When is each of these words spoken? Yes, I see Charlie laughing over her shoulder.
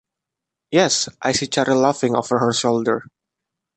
Yes, 0.71 1.09
I 1.21 1.31
see 1.31 1.45
Charlie 1.45 1.75
laughing 1.75 2.15
over 2.15 2.39
her 2.39 2.53
shoulder. 2.53 3.03